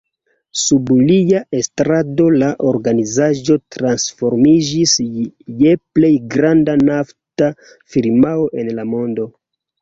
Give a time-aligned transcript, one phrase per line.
[0.59, 4.95] Sub lia estrado la organizaĵo transformiĝis
[5.61, 7.51] je plej granda nafta
[7.93, 9.29] firmao en la mondo.